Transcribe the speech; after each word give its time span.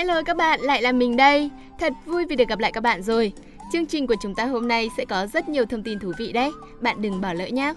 Hello 0.00 0.22
các 0.22 0.36
bạn, 0.36 0.60
lại 0.60 0.82
là 0.82 0.92
mình 0.92 1.16
đây. 1.16 1.50
Thật 1.78 1.92
vui 2.06 2.26
vì 2.26 2.36
được 2.36 2.48
gặp 2.48 2.58
lại 2.58 2.72
các 2.72 2.80
bạn 2.80 3.02
rồi. 3.02 3.32
Chương 3.72 3.86
trình 3.86 4.06
của 4.06 4.14
chúng 4.22 4.34
ta 4.34 4.44
hôm 4.44 4.68
nay 4.68 4.88
sẽ 4.96 5.04
có 5.04 5.26
rất 5.26 5.48
nhiều 5.48 5.64
thông 5.66 5.82
tin 5.82 5.98
thú 5.98 6.12
vị 6.18 6.32
đấy. 6.32 6.50
Bạn 6.80 7.02
đừng 7.02 7.20
bỏ 7.20 7.32
lỡ 7.32 7.46
nhé. 7.46 7.74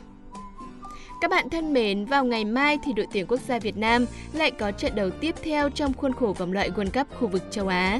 Các 1.21 1.29
bạn 1.31 1.49
thân 1.49 1.73
mến, 1.73 2.05
vào 2.05 2.25
ngày 2.25 2.45
mai 2.45 2.77
thì 2.83 2.93
đội 2.93 3.07
tuyển 3.13 3.25
quốc 3.27 3.39
gia 3.47 3.59
Việt 3.59 3.77
Nam 3.77 4.05
lại 4.33 4.51
có 4.51 4.71
trận 4.71 4.95
đấu 4.95 5.09
tiếp 5.09 5.35
theo 5.43 5.69
trong 5.69 5.93
khuôn 5.93 6.13
khổ 6.13 6.35
vòng 6.37 6.53
loại 6.53 6.71
World 6.71 6.91
Cup 6.93 7.07
khu 7.19 7.27
vực 7.27 7.43
châu 7.51 7.67
Á. 7.67 7.99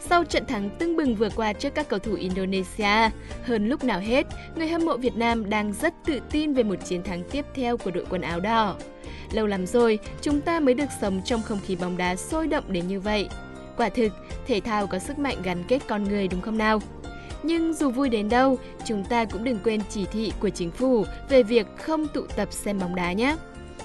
Sau 0.00 0.24
trận 0.24 0.46
thắng 0.46 0.70
tưng 0.78 0.96
bừng 0.96 1.14
vừa 1.14 1.30
qua 1.36 1.52
trước 1.52 1.74
các 1.74 1.88
cầu 1.88 1.98
thủ 1.98 2.14
Indonesia, 2.14 3.10
hơn 3.44 3.68
lúc 3.68 3.84
nào 3.84 4.00
hết, 4.00 4.26
người 4.56 4.68
hâm 4.68 4.84
mộ 4.84 4.96
Việt 4.96 5.16
Nam 5.16 5.50
đang 5.50 5.72
rất 5.72 5.94
tự 6.04 6.20
tin 6.30 6.54
về 6.54 6.62
một 6.62 6.76
chiến 6.84 7.02
thắng 7.02 7.22
tiếp 7.30 7.44
theo 7.54 7.76
của 7.76 7.90
đội 7.90 8.04
quần 8.10 8.22
áo 8.22 8.40
đỏ. 8.40 8.76
Lâu 9.32 9.46
lắm 9.46 9.66
rồi, 9.66 9.98
chúng 10.22 10.40
ta 10.40 10.60
mới 10.60 10.74
được 10.74 10.88
sống 11.00 11.20
trong 11.24 11.42
không 11.42 11.60
khí 11.66 11.76
bóng 11.76 11.96
đá 11.96 12.16
sôi 12.16 12.46
động 12.46 12.64
đến 12.68 12.88
như 12.88 13.00
vậy. 13.00 13.28
Quả 13.78 13.88
thực, 13.88 14.12
thể 14.46 14.60
thao 14.60 14.86
có 14.86 14.98
sức 14.98 15.18
mạnh 15.18 15.36
gắn 15.42 15.64
kết 15.68 15.82
con 15.88 16.04
người 16.04 16.28
đúng 16.28 16.40
không 16.40 16.58
nào? 16.58 16.80
Nhưng 17.42 17.74
dù 17.74 17.90
vui 17.90 18.08
đến 18.08 18.28
đâu, 18.28 18.58
chúng 18.84 19.04
ta 19.04 19.24
cũng 19.24 19.44
đừng 19.44 19.58
quên 19.64 19.80
chỉ 19.90 20.04
thị 20.12 20.32
của 20.40 20.48
chính 20.48 20.70
phủ 20.70 21.04
về 21.28 21.42
việc 21.42 21.66
không 21.76 22.06
tụ 22.08 22.26
tập 22.36 22.48
xem 22.52 22.78
bóng 22.78 22.94
đá 22.94 23.12
nhé. 23.12 23.36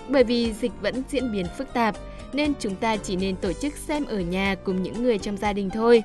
Bởi 0.09 0.23
vì 0.23 0.53
dịch 0.53 0.71
vẫn 0.81 1.03
diễn 1.09 1.31
biến 1.31 1.45
phức 1.57 1.73
tạp, 1.73 1.95
nên 2.33 2.53
chúng 2.59 2.75
ta 2.75 2.97
chỉ 2.97 3.15
nên 3.15 3.35
tổ 3.35 3.53
chức 3.53 3.73
xem 3.73 4.05
ở 4.05 4.19
nhà 4.19 4.55
cùng 4.63 4.83
những 4.83 5.03
người 5.03 5.17
trong 5.17 5.37
gia 5.37 5.53
đình 5.53 5.69
thôi. 5.69 6.03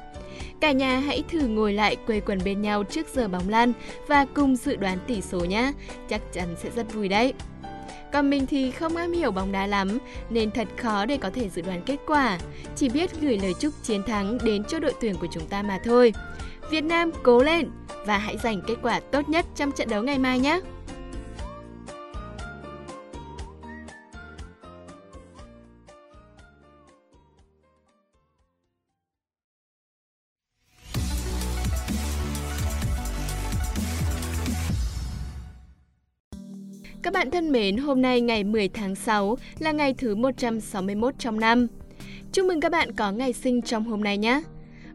Cả 0.61 0.73
nhà 0.73 0.99
hãy 0.99 1.25
thử 1.31 1.41
ngồi 1.41 1.73
lại 1.73 1.97
quây 2.07 2.21
quần 2.21 2.39
bên 2.45 2.63
nhau 2.63 2.85
trước 2.85 3.07
giờ 3.15 3.29
bóng 3.29 3.49
lăn 3.49 3.73
và 4.07 4.27
cùng 4.35 4.57
dự 4.57 4.77
đoán 4.77 4.99
tỷ 5.07 5.21
số 5.21 5.45
nhé. 5.45 5.73
Chắc 6.09 6.21
chắn 6.33 6.57
sẽ 6.63 6.71
rất 6.77 6.95
vui 6.95 7.09
đấy. 7.09 7.33
Còn 8.13 8.31
mình 8.31 8.47
thì 8.47 8.71
không 8.71 8.97
am 8.97 9.13
hiểu 9.13 9.31
bóng 9.31 9.53
đá 9.53 9.67
lắm, 9.67 9.99
nên 10.31 10.51
thật 10.51 10.69
khó 10.77 11.07
để 11.07 11.17
có 11.17 11.31
thể 11.31 11.49
dự 11.49 11.63
đoán 11.63 11.83
kết 11.87 11.97
quả. 12.07 12.39
Chỉ 12.77 12.89
biết 12.89 13.21
gửi 13.21 13.39
lời 13.43 13.55
chúc 13.61 13.75
chiến 13.83 14.03
thắng 14.03 14.39
đến 14.45 14.65
cho 14.65 14.79
đội 14.79 14.95
tuyển 15.01 15.15
của 15.21 15.27
chúng 15.33 15.47
ta 15.47 15.63
mà 15.63 15.79
thôi. 15.85 16.13
Việt 16.71 16.85
Nam 16.85 17.11
cố 17.23 17.43
lên 17.43 17.71
và 18.07 18.19
hãy 18.19 18.37
giành 18.43 18.63
kết 18.67 18.77
quả 18.83 19.01
tốt 19.01 19.29
nhất 19.29 19.47
trong 19.57 19.73
trận 19.73 19.89
đấu 19.89 20.03
ngày 20.03 20.19
mai 20.19 20.39
nhé! 20.39 20.61
Các 37.09 37.13
bạn 37.13 37.31
thân 37.31 37.53
mến, 37.53 37.77
hôm 37.77 38.03
nay 38.03 38.21
ngày 38.21 38.45
10 38.45 38.69
tháng 38.69 38.95
6 38.95 39.39
là 39.59 39.73
ngày 39.73 39.95
thứ 39.95 40.15
161 40.15 41.15
trong 41.19 41.41
năm. 41.41 41.67
Chúc 42.33 42.47
mừng 42.47 42.61
các 42.61 42.73
bạn 42.73 42.93
có 42.93 43.13
ngày 43.13 43.33
sinh 43.33 43.63
trong 43.63 43.85
hôm 43.85 44.05
nay 44.05 44.19
nhé! 44.19 44.43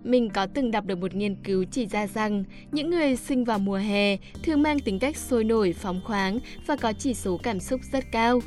Mình 0.04 0.30
có 0.30 0.46
từng 0.46 0.72
đọc 0.72 0.86
được 0.86 0.98
một 0.98 1.16
nghiên 1.16 1.36
cứu 1.36 1.66
chỉ 1.72 1.86
ra 1.86 2.08
rằng 2.08 2.44
những 2.72 2.90
người 2.90 3.16
sinh 3.16 3.44
vào 3.46 3.60
mùa 3.60 3.76
hè 3.76 4.18
thường 4.44 4.62
mang 4.62 4.80
tính 4.80 5.00
cách 5.00 5.18
sôi 5.18 5.44
nổi, 5.44 5.74
phóng 5.74 6.02
khoáng 6.04 6.40
và 6.66 6.76
có 6.76 6.94
chỉ 6.94 7.14
số 7.14 7.38
cảm 7.44 7.60
xúc 7.60 7.82
rất 7.92 8.12
cao. 8.12 8.40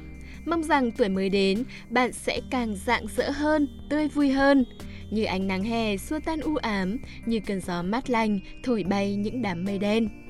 Mong 0.45 0.63
rằng 0.63 0.91
tuổi 0.91 1.09
mới 1.09 1.29
đến, 1.29 1.65
bạn 1.91 2.13
sẽ 2.13 2.41
càng 2.51 2.77
rạng 2.87 3.07
rỡ 3.17 3.31
hơn, 3.31 3.69
tươi 3.91 4.09
vui 4.09 4.31
hơn. 4.31 4.65
Như 5.11 5.25
ánh 5.25 5.47
nắng 5.47 5.65
hè 5.65 5.97
xua 5.97 6.19
tan 6.25 6.41
u 6.41 6.57
ám, 6.57 6.99
như 7.27 7.41
cơn 7.47 7.61
gió 7.61 7.83
mát 7.83 8.11
lành 8.11 8.41
thổi 8.65 8.85
bay 8.89 9.15
những 9.17 9.43
đám 9.43 9.65
mây 9.65 9.79
đen. 9.79 10.26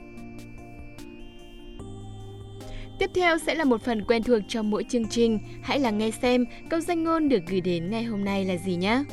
Tiếp 2.98 3.10
theo 3.14 3.38
sẽ 3.38 3.54
là 3.54 3.64
một 3.64 3.82
phần 3.82 4.04
quen 4.04 4.22
thuộc 4.22 4.42
trong 4.48 4.70
mỗi 4.70 4.84
chương 4.88 5.08
trình. 5.08 5.38
Hãy 5.62 5.80
lắng 5.80 5.98
nghe 5.98 6.10
xem 6.10 6.44
câu 6.70 6.80
danh 6.80 7.04
ngôn 7.04 7.28
được 7.28 7.42
gửi 7.48 7.60
đến 7.60 7.90
ngày 7.90 8.04
hôm 8.04 8.24
nay 8.24 8.44
là 8.44 8.56
gì 8.56 8.76
nhé. 8.76 9.04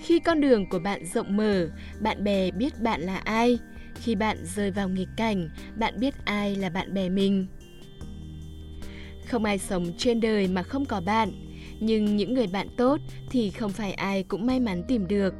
Khi 0.00 0.18
con 0.18 0.40
đường 0.40 0.68
của 0.68 0.78
bạn 0.78 1.04
rộng 1.04 1.36
mở, 1.36 1.68
bạn 2.00 2.24
bè 2.24 2.50
biết 2.50 2.80
bạn 2.80 3.00
là 3.00 3.16
ai. 3.16 3.58
Khi 3.94 4.14
bạn 4.14 4.36
rơi 4.44 4.70
vào 4.70 4.88
nghịch 4.88 5.08
cảnh, 5.16 5.48
bạn 5.78 6.00
biết 6.00 6.14
ai 6.24 6.56
là 6.56 6.70
bạn 6.70 6.94
bè 6.94 7.08
mình. 7.08 7.46
Không 9.26 9.44
ai 9.44 9.58
sống 9.58 9.86
trên 9.98 10.20
đời 10.20 10.48
mà 10.48 10.62
không 10.62 10.84
có 10.84 11.00
bạn, 11.00 11.30
nhưng 11.80 12.16
những 12.16 12.34
người 12.34 12.46
bạn 12.46 12.68
tốt 12.76 13.00
thì 13.30 13.50
không 13.50 13.72
phải 13.72 13.92
ai 13.92 14.22
cũng 14.22 14.46
may 14.46 14.60
mắn 14.60 14.82
tìm 14.88 15.08
được. 15.08 15.34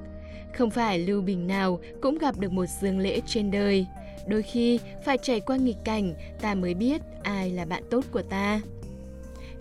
Không 0.54 0.70
phải 0.70 0.98
lưu 0.98 1.22
bình 1.22 1.46
nào 1.46 1.80
cũng 2.02 2.18
gặp 2.18 2.38
được 2.38 2.52
một 2.52 2.66
dương 2.80 2.98
lễ 2.98 3.20
trên 3.26 3.50
đời. 3.50 3.86
Đôi 4.26 4.42
khi 4.42 4.80
phải 5.04 5.18
trải 5.18 5.40
qua 5.40 5.56
nghịch 5.56 5.76
cảnh 5.84 6.14
ta 6.40 6.54
mới 6.54 6.74
biết 6.74 7.02
ai 7.22 7.50
là 7.50 7.64
bạn 7.64 7.82
tốt 7.90 8.04
của 8.10 8.22
ta. 8.22 8.60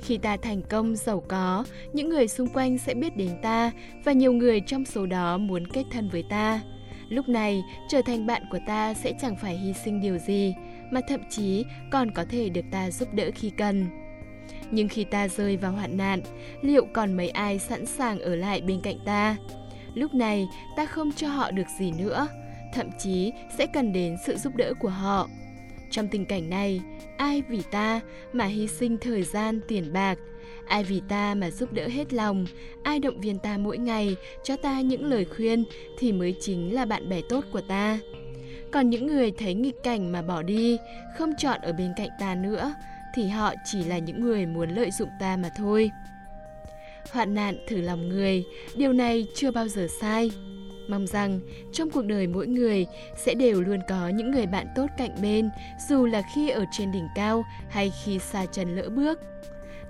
Khi 0.01 0.17
ta 0.17 0.37
thành 0.37 0.61
công, 0.69 0.95
giàu 0.95 1.23
có, 1.27 1.65
những 1.93 2.09
người 2.09 2.27
xung 2.27 2.47
quanh 2.47 2.77
sẽ 2.77 2.93
biết 2.93 3.17
đến 3.17 3.29
ta 3.41 3.71
và 4.03 4.11
nhiều 4.11 4.33
người 4.33 4.61
trong 4.67 4.85
số 4.85 5.05
đó 5.05 5.37
muốn 5.37 5.67
kết 5.67 5.83
thân 5.91 6.09
với 6.09 6.23
ta. 6.29 6.61
Lúc 7.09 7.29
này, 7.29 7.63
trở 7.89 8.01
thành 8.05 8.25
bạn 8.25 8.41
của 8.51 8.59
ta 8.67 8.93
sẽ 8.93 9.13
chẳng 9.21 9.35
phải 9.41 9.57
hy 9.57 9.73
sinh 9.73 10.01
điều 10.01 10.17
gì, 10.17 10.53
mà 10.91 11.01
thậm 11.07 11.21
chí 11.29 11.65
còn 11.91 12.11
có 12.11 12.25
thể 12.29 12.49
được 12.49 12.65
ta 12.71 12.91
giúp 12.91 13.13
đỡ 13.13 13.29
khi 13.35 13.49
cần. 13.49 13.87
Nhưng 14.71 14.87
khi 14.87 15.03
ta 15.03 15.27
rơi 15.27 15.57
vào 15.57 15.71
hoạn 15.71 15.97
nạn, 15.97 16.21
liệu 16.61 16.85
còn 16.93 17.17
mấy 17.17 17.29
ai 17.29 17.59
sẵn 17.59 17.85
sàng 17.85 18.19
ở 18.19 18.35
lại 18.35 18.61
bên 18.61 18.81
cạnh 18.81 18.97
ta? 19.05 19.35
Lúc 19.93 20.13
này, 20.13 20.47
ta 20.75 20.85
không 20.85 21.11
cho 21.11 21.27
họ 21.27 21.51
được 21.51 21.67
gì 21.79 21.91
nữa, 21.91 22.27
thậm 22.75 22.89
chí 22.99 23.31
sẽ 23.57 23.65
cần 23.65 23.93
đến 23.93 24.17
sự 24.25 24.37
giúp 24.37 24.55
đỡ 24.55 24.73
của 24.79 24.89
họ. 24.89 25.29
Trong 25.91 26.07
tình 26.07 26.25
cảnh 26.25 26.49
này, 26.49 26.81
ai 27.17 27.41
vì 27.49 27.61
ta 27.71 28.01
mà 28.33 28.45
hy 28.45 28.67
sinh 28.67 28.97
thời 28.97 29.23
gian, 29.23 29.59
tiền 29.67 29.93
bạc, 29.93 30.19
ai 30.67 30.83
vì 30.83 31.01
ta 31.09 31.35
mà 31.35 31.51
giúp 31.51 31.73
đỡ 31.73 31.87
hết 31.87 32.13
lòng, 32.13 32.45
ai 32.83 32.99
động 32.99 33.21
viên 33.21 33.39
ta 33.39 33.57
mỗi 33.57 33.77
ngày, 33.77 34.15
cho 34.43 34.57
ta 34.57 34.81
những 34.81 35.05
lời 35.05 35.25
khuyên 35.25 35.63
thì 35.99 36.11
mới 36.11 36.35
chính 36.41 36.75
là 36.75 36.85
bạn 36.85 37.09
bè 37.09 37.21
tốt 37.29 37.45
của 37.51 37.61
ta. 37.61 37.99
Còn 38.71 38.89
những 38.89 39.07
người 39.07 39.31
thấy 39.31 39.53
nghịch 39.53 39.83
cảnh 39.83 40.11
mà 40.11 40.21
bỏ 40.21 40.41
đi, 40.41 40.77
không 41.17 41.33
chọn 41.37 41.61
ở 41.61 41.73
bên 41.73 41.93
cạnh 41.97 42.09
ta 42.19 42.35
nữa, 42.35 42.73
thì 43.15 43.27
họ 43.27 43.53
chỉ 43.65 43.83
là 43.83 43.97
những 43.97 44.21
người 44.21 44.45
muốn 44.45 44.69
lợi 44.69 44.91
dụng 44.91 45.09
ta 45.19 45.37
mà 45.37 45.49
thôi. 45.57 45.91
Hoạn 47.11 47.33
nạn 47.33 47.57
thử 47.67 47.81
lòng 47.81 48.09
người, 48.09 48.43
điều 48.75 48.93
này 48.93 49.25
chưa 49.35 49.51
bao 49.51 49.67
giờ 49.67 49.87
sai. 50.01 50.31
Mong 50.87 51.07
rằng 51.07 51.39
trong 51.73 51.89
cuộc 51.89 52.05
đời 52.05 52.27
mỗi 52.27 52.47
người 52.47 52.85
sẽ 53.17 53.33
đều 53.33 53.61
luôn 53.61 53.79
có 53.89 54.09
những 54.09 54.31
người 54.31 54.47
bạn 54.47 54.67
tốt 54.75 54.87
cạnh 54.97 55.15
bên, 55.21 55.49
dù 55.89 56.05
là 56.05 56.21
khi 56.35 56.49
ở 56.49 56.65
trên 56.71 56.91
đỉnh 56.91 57.07
cao 57.15 57.43
hay 57.69 57.91
khi 58.03 58.19
xa 58.19 58.45
chân 58.45 58.75
lỡ 58.75 58.89
bước. 58.89 59.19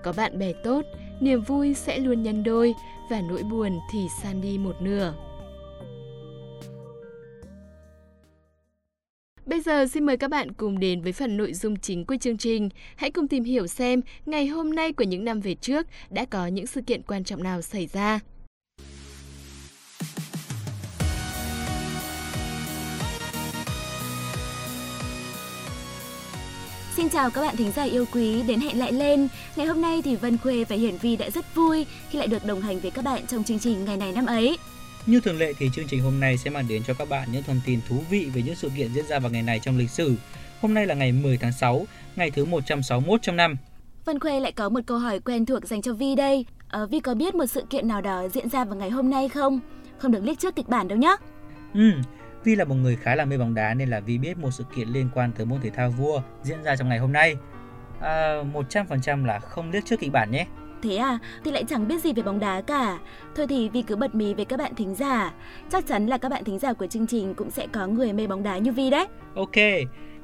Có 0.04 0.14
bạn 0.18 0.40
bè 0.40 0.54
tốt, 0.64 0.86
niềm 1.20 1.42
vui 1.42 1.74
sẽ 1.74 2.00
luôn 2.00 2.24
nhân 2.24 2.44
đôi 2.44 2.74
và 3.10 3.22
nỗi 3.22 3.44
buồn 3.44 3.80
thì 3.92 4.00
san 4.22 4.42
đi 4.42 4.58
một 4.58 4.82
nửa. 4.82 5.14
Bây 9.46 9.62
giờ 9.62 9.86
xin 9.88 10.06
mời 10.06 10.18
các 10.18 10.30
bạn 10.30 10.52
cùng 10.52 10.80
đến 10.80 11.02
với 11.02 11.12
phần 11.12 11.38
nội 11.38 11.54
dung 11.54 11.76
chính 11.76 12.06
của 12.06 12.16
chương 12.22 12.38
trình. 12.38 12.70
Hãy 12.96 13.12
cùng 13.12 13.28
tìm 13.28 13.44
hiểu 13.44 13.68
xem 13.68 14.02
ngày 14.26 14.48
hôm 14.48 14.76
nay 14.76 14.94
của 14.94 15.04
những 15.04 15.26
năm 15.26 15.42
về 15.42 15.56
trước 15.56 15.88
đã 16.10 16.26
có 16.26 16.48
những 16.48 16.68
sự 16.68 16.82
kiện 16.82 17.02
quan 17.02 17.24
trọng 17.24 17.44
nào 17.44 17.62
xảy 17.62 17.88
ra. 17.88 18.20
Xin 26.96 27.10
chào 27.10 27.30
các 27.30 27.42
bạn 27.42 27.56
thính 27.56 27.72
giả 27.72 27.84
yêu 27.84 28.06
quý 28.12 28.44
đến 28.48 28.60
hẹn 28.60 28.80
lại 28.80 28.92
lên. 28.92 29.28
Ngày 29.56 29.66
hôm 29.68 29.82
nay 29.82 30.02
thì 30.02 30.16
Vân 30.16 30.38
Khuê 30.38 30.64
và 30.64 30.76
Hiển 30.76 30.98
Vi 30.98 31.16
đã 31.16 31.30
rất 31.30 31.56
vui 31.56 31.86
khi 32.10 32.18
lại 32.18 32.28
được 32.28 32.46
đồng 32.46 32.62
hành 32.62 32.80
với 32.80 32.92
các 32.92 33.06
bạn 33.06 33.28
trong 33.28 33.44
chương 33.44 33.60
trình 33.60 33.86
ngày 33.86 33.98
này 33.98 34.12
năm 34.12 34.26
ấy. 34.26 34.58
Như 35.06 35.20
thường 35.20 35.38
lệ 35.38 35.54
thì 35.58 35.70
chương 35.76 35.88
trình 35.88 36.02
hôm 36.02 36.20
nay 36.20 36.38
sẽ 36.38 36.50
mang 36.50 36.68
đến 36.68 36.84
cho 36.88 36.94
các 36.94 37.10
bạn 37.10 37.28
những 37.32 37.44
thông 37.44 37.62
tin 37.66 37.80
thú 37.90 37.96
vị 38.10 38.28
về 38.34 38.42
những 38.42 38.56
sự 38.56 38.70
kiện 38.78 38.94
diễn 38.94 39.08
ra 39.08 39.20
vào 39.20 39.32
ngày 39.32 39.42
này 39.42 39.60
trong 39.60 39.78
lịch 39.78 39.90
sử. 39.90 40.16
Hôm 40.62 40.74
nay 40.74 40.88
là 40.88 40.96
ngày 40.96 41.12
10 41.12 41.38
tháng 41.38 41.54
6, 41.54 41.86
ngày 42.16 42.32
thứ 42.32 42.46
161 42.46 43.22
trong 43.22 43.36
năm. 43.36 43.56
Vân 44.06 44.20
Khuê 44.20 44.40
lại 44.40 44.52
có 44.52 44.70
một 44.70 44.80
câu 44.86 44.98
hỏi 44.98 45.20
quen 45.20 45.46
thuộc 45.46 45.68
dành 45.68 45.82
cho 45.82 45.94
Vi 45.94 46.16
đây. 46.16 46.46
À, 46.68 46.86
Vi 46.86 47.00
có 47.00 47.14
biết 47.14 47.36
một 47.36 47.46
sự 47.46 47.64
kiện 47.70 47.88
nào 47.88 48.02
đó 48.02 48.28
diễn 48.34 48.50
ra 48.50 48.66
vào 48.66 48.76
ngày 48.76 48.90
hôm 48.90 49.10
nay 49.10 49.30
không? 49.30 49.60
Không 49.98 50.12
được 50.12 50.24
liếc 50.24 50.40
trước 50.40 50.56
kịch 50.56 50.68
bản 50.68 50.88
đâu 50.88 50.98
nhé. 50.98 51.16
Ừ, 51.74 51.92
Vi 52.46 52.56
là 52.56 52.66
một 52.66 52.76
người 52.76 52.96
khá 52.96 53.16
là 53.16 53.26
mê 53.26 53.38
bóng 53.38 53.54
đá 53.54 53.74
nên 53.74 53.90
là 53.90 54.00
Vi 54.00 54.18
biết 54.18 54.38
một 54.38 54.52
sự 54.52 54.64
kiện 54.76 54.88
liên 54.88 55.10
quan 55.14 55.32
tới 55.32 55.46
môn 55.46 55.62
thể 55.62 55.70
thao 55.70 55.90
vua 55.90 56.22
diễn 56.44 56.64
ra 56.64 56.76
trong 56.76 56.90
ngày 56.90 56.98
hôm 56.98 57.12
nay. 57.12 57.36
À, 58.02 58.44
100% 58.54 59.26
là 59.26 59.40
không 59.40 59.72
liếc 59.72 59.86
trước 59.86 60.00
kịch 60.00 60.12
bản 60.12 60.32
nhé. 60.32 60.46
Thế 60.84 60.96
à, 60.96 61.20
thì 61.44 61.52
lại 61.52 61.64
chẳng 61.68 61.88
biết 61.88 62.04
gì 62.04 62.14
về 62.14 62.24
bóng 62.24 62.40
đá 62.40 62.62
cả. 62.62 63.00
Thôi 63.36 63.48
thì 63.50 63.70
Vi 63.70 63.82
cứ 63.82 63.96
bật 63.96 64.16
mí 64.16 64.34
với 64.34 64.46
các 64.46 64.60
bạn 64.60 64.76
thính 64.76 64.96
giả. 64.96 65.34
Chắc 65.70 65.88
chắn 65.88 66.08
là 66.08 66.18
các 66.18 66.30
bạn 66.30 66.44
thính 66.44 66.60
giả 66.60 66.74
của 66.74 66.88
chương 66.88 67.08
trình 67.08 67.34
cũng 67.36 67.52
sẽ 67.52 67.68
có 67.74 67.88
người 67.88 68.14
mê 68.14 68.28
bóng 68.28 68.44
đá 68.44 68.58
như 68.58 68.72
Vi 68.72 68.90
đấy. 68.90 69.08
Ok, 69.36 69.56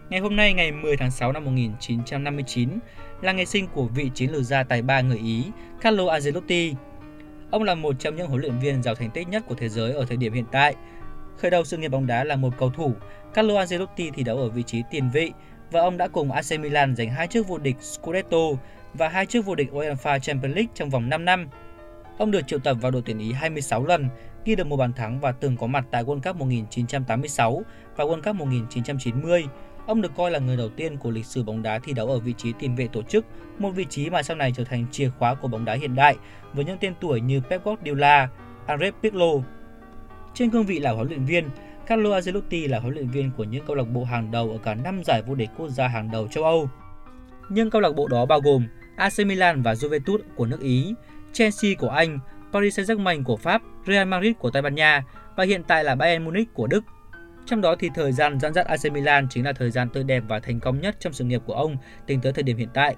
ngày 0.10 0.20
hôm 0.20 0.36
nay 0.36 0.54
ngày 0.54 0.72
10 0.72 0.98
tháng 0.98 1.12
6 1.12 1.32
năm 1.32 1.46
1959 1.46 2.70
là 3.22 3.32
ngày 3.32 3.46
sinh 3.46 3.68
của 3.68 3.86
vị 3.86 4.12
chiến 4.14 4.32
lược 4.32 4.44
gia 4.44 4.64
tài 4.64 4.82
ba 4.82 5.02
người 5.02 5.18
Ý 5.18 5.44
Carlo 5.82 6.08
Ancelotti. 6.08 6.74
Ông 7.52 7.64
là 7.64 7.76
một 7.76 7.96
trong 8.00 8.16
những 8.16 8.28
huấn 8.28 8.42
luyện 8.42 8.60
viên 8.60 8.84
giàu 8.84 8.96
thành 8.96 9.12
tích 9.12 9.28
nhất 9.28 9.44
của 9.48 9.56
thế 9.56 9.70
giới 9.70 9.94
ở 9.94 10.06
thời 10.06 10.18
điểm 10.18 10.34
hiện 10.34 10.46
tại 10.52 10.76
Khởi 11.38 11.52
đầu 11.52 11.64
sự 11.64 11.78
nghiệp 11.78 11.88
bóng 11.88 12.08
đá 12.08 12.24
là 12.24 12.36
một 12.36 12.54
cầu 12.58 12.70
thủ, 12.70 12.94
Carlo 13.34 13.58
Ancelotti 13.58 14.12
thi 14.12 14.24
đấu 14.24 14.38
ở 14.38 14.50
vị 14.50 14.64
trí 14.64 14.84
tiền 14.92 15.10
vệ 15.10 15.30
và 15.72 15.82
ông 15.82 15.98
đã 15.98 16.08
cùng 16.08 16.32
AC 16.32 16.60
Milan 16.60 16.96
giành 16.96 17.10
hai 17.10 17.28
chức 17.28 17.48
vô 17.48 17.58
địch 17.58 17.76
Scudetto 17.82 18.38
và 18.94 19.10
hai 19.10 19.26
chức 19.26 19.46
vô 19.46 19.56
địch 19.56 19.72
UEFA 19.72 20.20
Champions 20.20 20.56
League 20.56 20.72
trong 20.74 20.90
vòng 20.90 21.10
5 21.10 21.26
năm. 21.26 21.50
Ông 22.18 22.32
được 22.32 22.48
triệu 22.48 22.60
tập 22.60 22.78
vào 22.82 22.92
đội 22.92 23.02
tuyển 23.06 23.20
Ý 23.20 23.32
26 23.32 23.86
lần 23.86 24.10
ghi 24.46 24.56
được 24.56 24.68
một 24.68 24.78
bàn 24.78 24.94
thắng 24.94 25.20
và 25.20 25.32
từng 25.32 25.58
có 25.58 25.68
mặt 25.68 25.86
tại 25.92 26.04
World 26.04 26.22
Cup 26.22 26.36
1986 26.36 27.64
và 27.96 28.06
World 28.06 28.22
Cup 28.22 28.36
1990. 28.36 29.46
Ông 29.88 30.02
được 30.02 30.12
coi 30.18 30.32
là 30.32 30.40
người 30.40 30.58
đầu 30.58 30.70
tiên 30.70 30.98
của 30.98 31.12
lịch 31.12 31.26
sử 31.26 31.44
bóng 31.44 31.62
đá 31.62 31.80
thi 31.80 31.94
đấu 31.94 32.08
ở 32.08 32.20
vị 32.20 32.34
trí 32.38 32.54
tiền 32.60 32.76
vệ 32.76 32.88
tổ 32.88 33.02
chức, 33.02 33.26
một 33.60 33.70
vị 33.70 33.86
trí 33.90 34.10
mà 34.10 34.24
sau 34.24 34.38
này 34.38 34.52
trở 34.56 34.64
thành 34.64 34.86
chìa 34.92 35.10
khóa 35.20 35.36
của 35.36 35.48
bóng 35.48 35.66
đá 35.66 35.74
hiện 35.74 35.96
đại 35.96 36.16
với 36.54 36.66
những 36.66 36.78
tên 36.82 36.94
tuổi 37.02 37.22
như 37.22 37.42
Pep 37.50 37.64
Guardiola, 37.64 38.30
Andres 38.66 38.94
Pirlo. 39.04 39.32
Trên 40.34 40.50
cương 40.50 40.66
vị 40.66 40.80
là 40.80 40.92
huấn 40.92 41.08
luyện 41.08 41.26
viên, 41.26 41.50
Carlo 41.88 42.14
Ancelotti 42.14 42.68
là 42.68 42.80
huấn 42.80 42.94
luyện 42.94 43.08
viên 43.08 43.32
của 43.38 43.44
những 43.44 43.66
câu 43.66 43.76
lạc 43.76 43.84
bộ 43.84 44.04
hàng 44.04 44.32
đầu 44.32 44.52
ở 44.52 44.58
cả 44.58 44.74
năm 44.74 45.04
giải 45.04 45.22
vô 45.22 45.36
địch 45.36 45.50
quốc 45.58 45.70
gia 45.70 45.88
hàng 45.88 46.12
đầu 46.12 46.28
châu 46.28 46.44
Âu. 46.44 46.70
Nhưng 47.50 47.70
câu 47.70 47.82
lạc 47.82 47.96
bộ 47.96 48.08
đó 48.08 48.26
bao 48.26 48.42
gồm 48.42 48.68
AC 48.96 49.14
Milan 49.26 49.62
và 49.62 49.74
Juventus 49.74 50.20
của 50.36 50.46
nước 50.46 50.60
Ý, 50.62 50.94
Chelsea 51.34 51.72
của 51.80 51.90
Anh, 51.90 52.20
Paris 52.54 52.80
Saint-Germain 52.80 53.24
của 53.24 53.38
Pháp, 53.38 53.62
Real 53.88 54.08
Madrid 54.08 54.34
của 54.40 54.52
Tây 54.52 54.62
Ban 54.62 54.76
Nha 54.76 55.04
và 55.36 55.44
hiện 55.44 55.64
tại 55.64 55.84
là 55.84 55.96
Bayern 55.96 56.26
Munich 56.26 56.54
của 56.54 56.68
Đức. 56.68 56.84
Trong 57.46 57.62
đó 57.62 57.76
thì 57.80 57.90
thời 57.96 58.12
gian 58.12 58.40
dẫn 58.40 58.54
dắt 58.54 58.66
AC 58.66 58.92
Milan 58.92 59.28
chính 59.30 59.46
là 59.46 59.54
thời 59.54 59.72
gian 59.72 59.90
tươi 59.90 60.04
đẹp 60.04 60.24
và 60.28 60.40
thành 60.40 60.60
công 60.60 60.82
nhất 60.82 60.96
trong 61.00 61.14
sự 61.14 61.24
nghiệp 61.24 61.42
của 61.46 61.54
ông 61.54 61.78
tính 62.08 62.22
tới 62.22 62.34
thời 62.34 62.44
điểm 62.44 62.58
hiện 62.58 62.70
tại. 62.74 62.96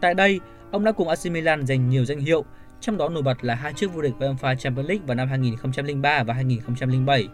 Tại 0.00 0.14
đây, 0.14 0.40
ông 0.70 0.84
đã 0.84 0.92
cùng 0.92 1.08
AC 1.08 1.26
Milan 1.30 1.66
giành 1.66 1.88
nhiều 1.88 2.04
danh 2.04 2.18
hiệu, 2.18 2.44
trong 2.80 2.96
đó 2.96 3.08
nổi 3.08 3.22
bật 3.22 3.44
là 3.44 3.54
hai 3.54 3.72
chiếc 3.72 3.94
vô 3.94 4.02
địch 4.02 4.14
UEFA 4.18 4.54
Champions 4.56 4.88
League 4.88 5.06
vào 5.06 5.14
năm 5.14 5.28
2003 5.28 6.22
và 6.22 6.34
2007. 6.34 7.28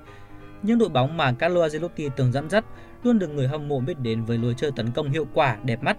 Những 0.62 0.78
đội 0.78 0.88
bóng 0.88 1.16
mà 1.16 1.32
Carlo 1.32 1.62
Ancelotti 1.62 2.08
từng 2.16 2.32
dẫn 2.32 2.50
dắt 2.50 2.64
luôn 3.02 3.18
được 3.18 3.28
người 3.28 3.48
hâm 3.48 3.68
mộ 3.68 3.80
biết 3.80 3.98
đến 3.98 4.24
với 4.24 4.38
lối 4.38 4.54
chơi 4.56 4.70
tấn 4.76 4.90
công 4.90 5.10
hiệu 5.10 5.26
quả, 5.34 5.56
đẹp 5.64 5.82
mắt 5.82 5.96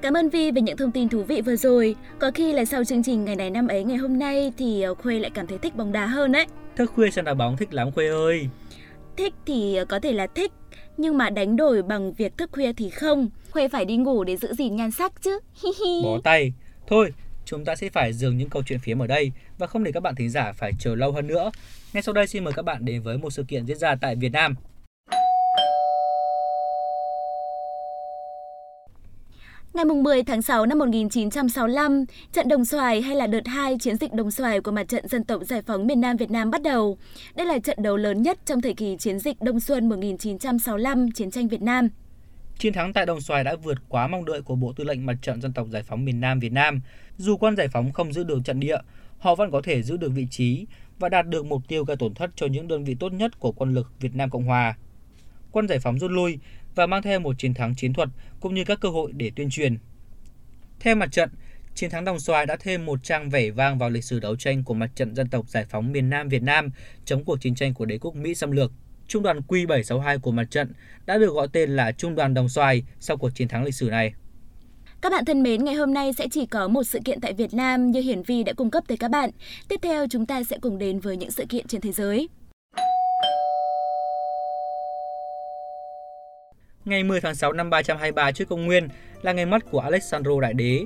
Cảm 0.00 0.14
ơn 0.14 0.28
Vi 0.28 0.50
về 0.50 0.60
những 0.62 0.76
thông 0.76 0.92
tin 0.92 1.08
thú 1.08 1.22
vị 1.22 1.40
vừa 1.40 1.56
rồi. 1.56 1.96
Có 2.18 2.30
khi 2.34 2.52
là 2.52 2.64
sau 2.64 2.84
chương 2.84 3.02
trình 3.02 3.24
ngày 3.24 3.36
này 3.36 3.50
năm 3.50 3.68
ấy 3.68 3.84
ngày 3.84 3.96
hôm 3.96 4.18
nay 4.18 4.52
thì 4.58 4.82
ờ, 4.82 4.94
Khuê 4.94 5.18
lại 5.18 5.30
cảm 5.34 5.46
thấy 5.46 5.58
thích 5.58 5.76
bóng 5.76 5.92
đá 5.92 6.06
hơn 6.06 6.32
đấy. 6.32 6.46
Thức 6.76 6.92
khuya 6.94 7.10
xem 7.10 7.24
đá 7.24 7.34
bóng 7.34 7.56
thích 7.56 7.74
lắm 7.74 7.92
Khuê 7.92 8.08
ơi. 8.08 8.48
Thích 9.16 9.34
thì 9.46 9.76
ờ, 9.76 9.84
có 9.84 10.00
thể 10.00 10.12
là 10.12 10.26
thích, 10.26 10.52
nhưng 10.96 11.18
mà 11.18 11.30
đánh 11.30 11.56
đổi 11.56 11.82
bằng 11.82 12.12
việc 12.12 12.38
thức 12.38 12.50
khuya 12.52 12.72
thì 12.72 12.90
không. 12.90 13.28
Khuê 13.50 13.68
phải 13.68 13.84
đi 13.84 13.96
ngủ 13.96 14.24
để 14.24 14.36
giữ 14.36 14.54
gìn 14.54 14.76
nhan 14.76 14.90
sắc 14.90 15.22
chứ. 15.22 15.38
Bó 16.04 16.18
tay. 16.24 16.52
Thôi, 16.86 17.12
chúng 17.46 17.64
ta 17.64 17.76
sẽ 17.76 17.88
phải 17.88 18.12
dừng 18.12 18.36
những 18.36 18.50
câu 18.50 18.62
chuyện 18.66 18.78
phiếm 18.78 18.98
ở 18.98 19.06
đây 19.06 19.32
và 19.58 19.66
không 19.66 19.84
để 19.84 19.92
các 19.92 20.02
bạn 20.02 20.14
thính 20.14 20.30
giả 20.30 20.52
phải 20.52 20.72
chờ 20.78 20.94
lâu 20.94 21.12
hơn 21.12 21.26
nữa. 21.26 21.50
Ngay 21.92 22.02
sau 22.02 22.14
đây 22.14 22.26
xin 22.26 22.44
mời 22.44 22.52
các 22.56 22.64
bạn 22.64 22.84
đến 22.84 23.02
với 23.02 23.18
một 23.18 23.30
sự 23.30 23.44
kiện 23.48 23.66
diễn 23.66 23.78
ra 23.78 23.94
tại 24.00 24.16
Việt 24.16 24.32
Nam. 24.32 24.54
Ngày 29.74 29.84
10 29.84 30.22
tháng 30.22 30.42
6 30.42 30.66
năm 30.66 30.78
1965, 30.78 32.04
trận 32.32 32.48
Đồng 32.48 32.64
Xoài 32.64 33.02
hay 33.02 33.16
là 33.16 33.26
đợt 33.26 33.46
2 33.46 33.78
chiến 33.80 33.96
dịch 33.96 34.12
Đồng 34.12 34.30
Xoài 34.30 34.60
của 34.60 34.70
mặt 34.70 34.88
trận 34.88 35.08
dân 35.08 35.24
tộc 35.24 35.42
giải 35.44 35.62
phóng 35.62 35.86
miền 35.86 36.00
Nam 36.00 36.16
Việt 36.16 36.30
Nam 36.30 36.50
bắt 36.50 36.62
đầu. 36.62 36.98
Đây 37.34 37.46
là 37.46 37.58
trận 37.58 37.82
đấu 37.82 37.96
lớn 37.96 38.22
nhất 38.22 38.38
trong 38.44 38.60
thời 38.60 38.74
kỳ 38.74 38.96
chiến 38.98 39.18
dịch 39.18 39.42
Đông 39.42 39.60
Xuân 39.60 39.88
1965, 39.88 41.10
chiến 41.10 41.30
tranh 41.30 41.48
Việt 41.48 41.62
Nam. 41.62 41.88
Chiến 42.58 42.72
thắng 42.72 42.92
tại 42.92 43.06
Đồng 43.06 43.20
Xoài 43.20 43.44
đã 43.44 43.56
vượt 43.56 43.78
quá 43.88 44.06
mong 44.06 44.24
đợi 44.24 44.42
của 44.42 44.56
Bộ 44.56 44.72
Tư 44.72 44.84
lệnh 44.84 45.06
Mặt 45.06 45.16
trận 45.22 45.40
Dân 45.40 45.52
tộc 45.52 45.68
Giải 45.70 45.82
phóng 45.82 46.04
miền 46.04 46.20
Nam 46.20 46.40
Việt 46.40 46.52
Nam. 46.52 46.80
Dù 47.16 47.36
quân 47.36 47.56
giải 47.56 47.68
phóng 47.68 47.92
không 47.92 48.12
giữ 48.12 48.24
được 48.24 48.38
trận 48.44 48.60
địa, 48.60 48.78
họ 49.18 49.34
vẫn 49.34 49.50
có 49.50 49.60
thể 49.64 49.82
giữ 49.82 49.96
được 49.96 50.08
vị 50.08 50.26
trí 50.30 50.66
và 50.98 51.08
đạt 51.08 51.26
được 51.28 51.46
mục 51.46 51.62
tiêu 51.68 51.84
gây 51.84 51.96
tổn 51.96 52.14
thất 52.14 52.30
cho 52.36 52.46
những 52.46 52.68
đơn 52.68 52.84
vị 52.84 52.96
tốt 53.00 53.12
nhất 53.12 53.40
của 53.40 53.52
quân 53.52 53.74
lực 53.74 53.92
Việt 54.00 54.14
Nam 54.14 54.30
Cộng 54.30 54.44
Hòa. 54.44 54.76
Quân 55.52 55.68
giải 55.68 55.78
phóng 55.78 55.98
rút 55.98 56.10
lui 56.10 56.38
và 56.74 56.86
mang 56.86 57.02
theo 57.02 57.20
một 57.20 57.38
chiến 57.38 57.54
thắng 57.54 57.74
chiến 57.74 57.92
thuật 57.92 58.08
cũng 58.40 58.54
như 58.54 58.64
các 58.64 58.80
cơ 58.80 58.88
hội 58.88 59.12
để 59.12 59.30
tuyên 59.36 59.50
truyền. 59.50 59.78
Theo 60.80 60.96
mặt 60.96 61.12
trận, 61.12 61.30
chiến 61.74 61.90
thắng 61.90 62.04
Đồng 62.04 62.20
Xoài 62.20 62.46
đã 62.46 62.56
thêm 62.60 62.86
một 62.86 63.04
trang 63.04 63.30
vẻ 63.30 63.50
vang 63.50 63.78
vào 63.78 63.90
lịch 63.90 64.04
sử 64.04 64.20
đấu 64.20 64.36
tranh 64.36 64.64
của 64.64 64.74
mặt 64.74 64.90
trận 64.94 65.14
dân 65.14 65.28
tộc 65.28 65.48
giải 65.48 65.64
phóng 65.64 65.92
miền 65.92 66.10
Nam 66.10 66.28
Việt 66.28 66.42
Nam 66.42 66.70
chống 67.04 67.24
cuộc 67.24 67.40
chiến 67.40 67.54
tranh 67.54 67.74
của 67.74 67.84
đế 67.84 67.98
quốc 67.98 68.14
Mỹ 68.14 68.34
xâm 68.34 68.50
lược. 68.50 68.72
Trung 69.08 69.22
đoàn 69.22 69.40
Q762 69.48 70.18
của 70.18 70.30
mặt 70.30 70.44
trận 70.50 70.72
đã 71.06 71.18
được 71.18 71.34
gọi 71.34 71.48
tên 71.52 71.76
là 71.76 71.92
Trung 71.92 72.14
đoàn 72.14 72.34
Đồng 72.34 72.48
Xoài 72.48 72.82
sau 73.00 73.16
cuộc 73.16 73.30
chiến 73.30 73.48
thắng 73.48 73.64
lịch 73.64 73.74
sử 73.74 73.90
này. 73.90 74.12
Các 75.00 75.12
bạn 75.12 75.24
thân 75.24 75.42
mến, 75.42 75.64
ngày 75.64 75.74
hôm 75.74 75.94
nay 75.94 76.12
sẽ 76.12 76.26
chỉ 76.30 76.46
có 76.46 76.68
một 76.68 76.82
sự 76.82 76.98
kiện 77.04 77.20
tại 77.20 77.32
Việt 77.32 77.54
Nam 77.54 77.90
như 77.90 78.00
Hiển 78.00 78.22
Vi 78.22 78.42
đã 78.42 78.52
cung 78.52 78.70
cấp 78.70 78.84
tới 78.86 78.96
các 78.96 79.10
bạn. 79.10 79.30
Tiếp 79.68 79.80
theo 79.82 80.06
chúng 80.10 80.26
ta 80.26 80.42
sẽ 80.42 80.58
cùng 80.60 80.78
đến 80.78 81.00
với 81.00 81.16
những 81.16 81.30
sự 81.30 81.44
kiện 81.48 81.66
trên 81.66 81.80
thế 81.80 81.92
giới. 81.92 82.28
Ngày 86.84 87.04
10 87.04 87.20
tháng 87.20 87.34
6 87.34 87.52
năm 87.52 87.70
323 87.70 88.32
trước 88.32 88.48
công 88.48 88.66
nguyên 88.66 88.88
là 89.22 89.32
ngày 89.32 89.46
mất 89.46 89.70
của 89.70 89.80
Alexandro 89.80 90.40
Đại 90.40 90.54
Đế. 90.54 90.84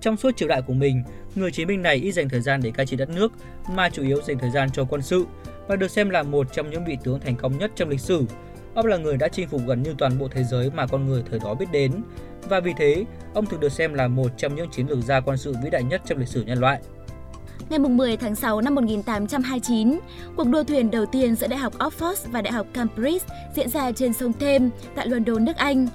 Trong 0.00 0.16
suốt 0.16 0.36
triều 0.36 0.48
đại 0.48 0.62
của 0.62 0.72
mình, 0.72 1.02
người 1.34 1.50
chiến 1.50 1.66
binh 1.66 1.82
này 1.82 1.96
ít 1.96 2.12
dành 2.12 2.28
thời 2.28 2.40
gian 2.40 2.60
để 2.62 2.70
cai 2.70 2.86
trị 2.86 2.96
đất 2.96 3.08
nước 3.08 3.32
mà 3.68 3.88
chủ 3.88 4.02
yếu 4.02 4.22
dành 4.22 4.38
thời 4.38 4.50
gian 4.50 4.70
cho 4.70 4.84
quân 4.84 5.02
sự 5.02 5.26
và 5.68 5.76
được 5.76 5.90
xem 5.90 6.10
là 6.10 6.22
một 6.22 6.46
trong 6.52 6.70
những 6.70 6.84
vị 6.84 6.98
tướng 7.04 7.20
thành 7.20 7.36
công 7.36 7.58
nhất 7.58 7.70
trong 7.74 7.88
lịch 7.88 8.00
sử. 8.00 8.24
Ông 8.74 8.86
là 8.86 8.96
người 8.96 9.16
đã 9.16 9.28
chinh 9.28 9.48
phục 9.48 9.60
gần 9.66 9.82
như 9.82 9.94
toàn 9.98 10.18
bộ 10.18 10.28
thế 10.28 10.44
giới 10.44 10.70
mà 10.70 10.86
con 10.86 11.06
người 11.06 11.22
thời 11.30 11.38
đó 11.38 11.54
biết 11.54 11.66
đến 11.72 11.92
và 12.48 12.60
vì 12.60 12.72
thế, 12.78 13.04
ông 13.34 13.46
thường 13.46 13.60
được 13.60 13.72
xem 13.72 13.94
là 13.94 14.08
một 14.08 14.28
trong 14.36 14.54
những 14.54 14.70
chiến 14.70 14.86
lược 14.88 14.98
gia 15.04 15.20
quân 15.20 15.36
sự 15.36 15.54
vĩ 15.64 15.70
đại 15.70 15.82
nhất 15.82 16.02
trong 16.04 16.18
lịch 16.18 16.28
sử 16.28 16.44
nhân 16.44 16.58
loại. 16.58 16.80
Ngày 17.68 17.78
10 17.78 18.16
tháng 18.16 18.34
6 18.34 18.60
năm 18.60 18.74
1829, 18.74 19.98
cuộc 20.36 20.48
đua 20.48 20.64
thuyền 20.64 20.90
đầu 20.90 21.06
tiên 21.06 21.34
giữa 21.34 21.46
Đại 21.46 21.58
học 21.58 21.72
Oxford 21.78 22.14
và 22.30 22.42
Đại 22.42 22.52
học 22.52 22.66
Cambridge 22.72 23.26
diễn 23.54 23.68
ra 23.68 23.92
trên 23.92 24.12
sông 24.12 24.32
Thames 24.32 24.70
tại 24.94 25.06
London, 25.06 25.44
nước 25.44 25.56
Anh. 25.56 25.88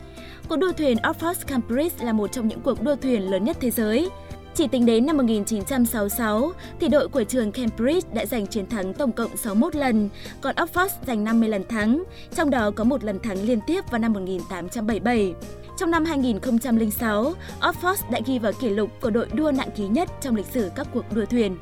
Cuộc 0.49 0.57
đua 0.57 0.71
thuyền 0.71 0.97
Oxford-Cambridge 0.97 2.05
là 2.05 2.13
một 2.13 2.31
trong 2.31 2.47
những 2.47 2.61
cuộc 2.61 2.81
đua 2.81 2.95
thuyền 2.95 3.31
lớn 3.31 3.43
nhất 3.43 3.57
thế 3.59 3.71
giới. 3.71 4.09
Chỉ 4.55 4.67
tính 4.67 4.85
đến 4.85 5.05
năm 5.05 5.17
1966, 5.17 6.51
thì 6.79 6.87
đội 6.87 7.07
của 7.07 7.23
trường 7.23 7.51
Cambridge 7.51 8.09
đã 8.13 8.25
giành 8.25 8.47
chiến 8.47 8.65
thắng 8.69 8.93
tổng 8.93 9.11
cộng 9.11 9.37
61 9.37 9.75
lần, 9.75 10.09
còn 10.41 10.55
Oxford 10.55 10.89
giành 11.07 11.23
50 11.23 11.49
lần 11.49 11.63
thắng, 11.67 12.03
trong 12.35 12.49
đó 12.49 12.71
có 12.71 12.83
một 12.83 13.03
lần 13.03 13.19
thắng 13.19 13.37
liên 13.43 13.59
tiếp 13.67 13.81
vào 13.91 13.99
năm 13.99 14.13
1877. 14.13 15.33
Trong 15.79 15.91
năm 15.91 16.05
2006, 16.05 17.33
Oxford 17.61 18.11
đã 18.11 18.19
ghi 18.25 18.39
vào 18.39 18.51
kỷ 18.61 18.69
lục 18.69 18.89
của 19.01 19.09
đội 19.09 19.27
đua 19.33 19.51
nặng 19.51 19.69
ký 19.75 19.87
nhất 19.87 20.09
trong 20.21 20.35
lịch 20.35 20.45
sử 20.45 20.71
các 20.75 20.87
cuộc 20.93 21.05
đua 21.13 21.25
thuyền. 21.25 21.57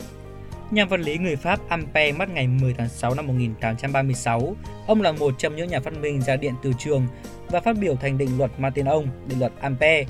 Nhà 0.72 0.86
vật 0.86 1.00
lý 1.00 1.18
người 1.18 1.36
Pháp 1.36 1.60
Ampère 1.70 2.18
mất 2.18 2.30
ngày 2.30 2.48
10 2.48 2.74
tháng 2.78 2.90
6 2.90 3.16
năm 3.16 3.28
1836. 3.28 4.56
Ông 4.88 5.02
là 5.02 5.12
một 5.12 5.34
trong 5.38 5.56
những 5.56 5.68
nhà 5.68 5.80
phát 5.80 5.94
minh 6.02 6.22
ra 6.22 6.36
điện 6.36 6.54
từ 6.64 6.72
trường 6.80 7.08
và 7.48 7.60
phát 7.60 7.78
biểu 7.80 7.96
thành 7.96 8.18
định 8.18 8.38
luật 8.38 8.52
mang 8.60 8.72
tên 8.76 8.86
ông, 8.86 9.08
định 9.28 9.40
luật 9.40 9.52
Ampère. 9.62 10.06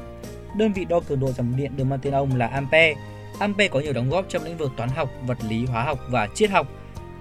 Đơn 0.56 0.74
vị 0.74 0.86
đo 0.86 1.00
cường 1.00 1.20
độ 1.20 1.32
dòng 1.32 1.54
điện 1.58 1.72
được 1.78 1.84
mang 1.84 2.00
tên 2.02 2.14
ông 2.14 2.36
là 2.36 2.48
ampe. 2.48 2.94
Ampe 3.40 3.68
có 3.68 3.80
nhiều 3.80 3.94
đóng 3.94 4.10
góp 4.10 4.26
trong 4.30 4.44
lĩnh 4.44 4.58
vực 4.58 4.72
toán 4.78 4.90
học, 4.90 5.10
vật 5.28 5.38
lý, 5.50 5.66
hóa 5.66 5.84
học 5.84 6.00
và 6.10 6.28
triết 6.36 6.50
học. 6.50 6.68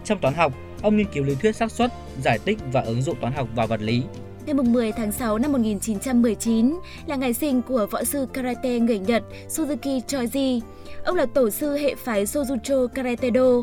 Trong 0.04 0.18
toán 0.18 0.34
học, 0.34 0.52
ông 0.82 0.96
nghiên 0.96 1.06
cứu 1.14 1.24
lý 1.24 1.34
thuyết 1.34 1.56
xác 1.56 1.72
suất, 1.72 1.92
giải 2.22 2.38
tích 2.44 2.58
và 2.72 2.80
ứng 2.80 3.02
dụng 3.02 3.16
toán 3.20 3.32
học 3.32 3.48
vào 3.54 3.66
vật 3.66 3.80
lý. 3.80 4.02
Ngày 4.46 4.54
10 4.54 4.92
tháng 4.92 5.12
6 5.12 5.38
năm 5.38 5.52
1919 5.52 6.78
là 7.06 7.16
ngày 7.16 7.32
sinh 7.32 7.62
của 7.62 7.86
võ 7.90 8.04
sư 8.04 8.26
karate 8.32 8.78
người 8.78 8.98
Nhật 8.98 9.22
Suzuki 9.48 10.00
Choji. 10.00 10.60
Ông 11.04 11.16
là 11.16 11.26
tổ 11.26 11.50
sư 11.50 11.76
hệ 11.76 11.94
phái 11.94 12.24
Sojucho 12.24 12.88
Karate 12.88 13.28
Do, 13.34 13.62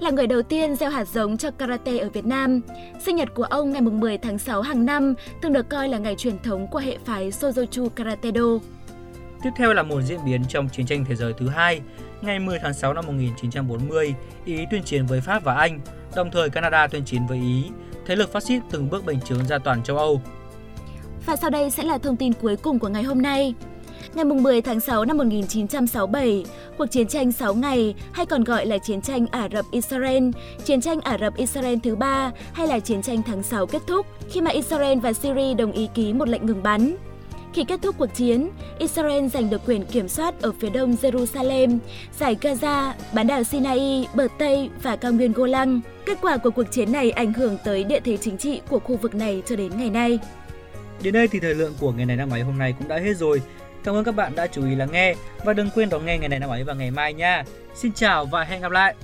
là 0.00 0.10
người 0.10 0.26
đầu 0.26 0.42
tiên 0.42 0.76
gieo 0.76 0.90
hạt 0.90 1.08
giống 1.08 1.36
cho 1.36 1.50
karate 1.50 1.98
ở 1.98 2.10
Việt 2.10 2.24
Nam. 2.24 2.60
Sinh 3.04 3.16
nhật 3.16 3.28
của 3.34 3.42
ông 3.42 3.70
ngày 3.70 3.80
10 3.80 4.18
tháng 4.18 4.38
6 4.38 4.62
hàng 4.62 4.86
năm 4.86 5.14
thường 5.42 5.52
được 5.52 5.68
coi 5.68 5.88
là 5.88 5.98
ngày 5.98 6.14
truyền 6.14 6.38
thống 6.38 6.66
của 6.70 6.78
hệ 6.78 6.98
phái 7.04 7.30
Sojucho 7.30 7.88
Karate 7.88 8.30
Do. 8.30 8.58
Tiếp 9.46 9.52
theo 9.56 9.72
là 9.72 9.82
một 9.82 10.00
diễn 10.02 10.24
biến 10.24 10.42
trong 10.48 10.68
chiến 10.68 10.86
tranh 10.86 11.04
thế 11.04 11.14
giới 11.14 11.32
thứ 11.32 11.48
hai. 11.48 11.80
Ngày 12.22 12.38
10 12.38 12.58
tháng 12.58 12.74
6 12.74 12.94
năm 12.94 13.04
1940, 13.06 14.14
Ý 14.44 14.66
tuyên 14.70 14.82
chiến 14.82 15.06
với 15.06 15.20
Pháp 15.20 15.44
và 15.44 15.54
Anh, 15.54 15.80
đồng 16.16 16.30
thời 16.30 16.50
Canada 16.50 16.86
tuyên 16.86 17.04
chiến 17.04 17.26
với 17.26 17.38
Ý 17.38 17.64
thế 18.06 18.16
lực 18.16 18.32
phát 18.32 18.42
xít 18.42 18.60
từng 18.70 18.90
bước 18.90 19.06
bành 19.06 19.20
trướng 19.20 19.46
ra 19.46 19.58
toàn 19.58 19.82
châu 19.82 19.98
Âu. 19.98 20.22
Và 21.26 21.36
sau 21.36 21.50
đây 21.50 21.70
sẽ 21.70 21.82
là 21.82 21.98
thông 21.98 22.16
tin 22.16 22.32
cuối 22.32 22.56
cùng 22.56 22.78
của 22.78 22.88
ngày 22.88 23.02
hôm 23.02 23.22
nay. 23.22 23.54
Ngày 24.14 24.24
10 24.24 24.62
tháng 24.62 24.80
6 24.80 25.04
năm 25.04 25.16
1967, 25.16 26.44
cuộc 26.78 26.86
chiến 26.86 27.08
tranh 27.08 27.32
6 27.32 27.54
ngày 27.54 27.94
hay 28.12 28.26
còn 28.26 28.44
gọi 28.44 28.66
là 28.66 28.78
chiến 28.78 29.00
tranh 29.00 29.26
Ả 29.26 29.48
Rập-Israel, 29.48 30.32
chiến 30.64 30.80
tranh 30.80 31.00
Ả 31.00 31.16
Rập-Israel 31.16 31.78
thứ 31.82 31.96
ba 31.96 32.30
hay 32.52 32.66
là 32.66 32.78
chiến 32.78 33.02
tranh 33.02 33.22
tháng 33.26 33.42
6 33.42 33.66
kết 33.66 33.82
thúc 33.86 34.06
khi 34.30 34.40
mà 34.40 34.50
Israel 34.50 34.98
và 34.98 35.12
Syria 35.12 35.54
đồng 35.54 35.72
ý 35.72 35.88
ký 35.94 36.12
một 36.12 36.28
lệnh 36.28 36.46
ngừng 36.46 36.62
bắn. 36.62 36.96
Khi 37.52 37.64
kết 37.64 37.82
thúc 37.82 37.94
cuộc 37.98 38.14
chiến, 38.14 38.50
Israel 38.78 39.28
giành 39.28 39.50
được 39.50 39.60
quyền 39.66 39.84
kiểm 39.84 40.08
soát 40.08 40.42
ở 40.42 40.52
phía 40.60 40.70
đông 40.70 40.96
Jerusalem, 41.02 41.78
giải 42.18 42.36
Gaza, 42.40 42.92
bán 43.12 43.26
đảo 43.26 43.44
Sinai, 43.44 44.08
bờ 44.14 44.28
Tây 44.38 44.70
và 44.82 44.96
cao 44.96 45.12
nguyên 45.12 45.32
Golan. 45.32 45.80
Kết 46.06 46.18
quả 46.22 46.36
của 46.36 46.50
cuộc 46.50 46.64
chiến 46.70 46.92
này 46.92 47.10
ảnh 47.10 47.32
hưởng 47.32 47.58
tới 47.64 47.84
địa 47.84 48.00
thế 48.00 48.16
chính 48.16 48.38
trị 48.38 48.60
của 48.68 48.78
khu 48.78 48.96
vực 48.96 49.14
này 49.14 49.42
cho 49.46 49.56
đến 49.56 49.72
ngày 49.76 49.90
nay. 49.90 50.18
Đến 51.02 51.14
đây 51.14 51.28
thì 51.28 51.40
thời 51.40 51.54
lượng 51.54 51.74
của 51.80 51.92
ngày 51.92 52.06
này 52.06 52.16
năm 52.16 52.30
ấy 52.30 52.40
hôm 52.40 52.58
nay 52.58 52.74
cũng 52.78 52.88
đã 52.88 52.98
hết 52.98 53.16
rồi. 53.16 53.42
Cảm 53.84 53.94
ơn 53.94 54.04
các 54.04 54.14
bạn 54.14 54.34
đã 54.34 54.46
chú 54.46 54.66
ý 54.66 54.74
lắng 54.74 54.88
nghe 54.92 55.14
và 55.44 55.52
đừng 55.52 55.70
quên 55.74 55.88
đón 55.88 56.06
nghe 56.06 56.18
ngày 56.18 56.28
này 56.28 56.38
năm 56.38 56.50
ấy 56.50 56.64
vào 56.64 56.76
ngày 56.76 56.90
mai 56.90 57.12
nha. 57.12 57.44
Xin 57.74 57.92
chào 57.92 58.26
và 58.26 58.44
hẹn 58.44 58.60
gặp 58.60 58.70
lại. 58.72 58.94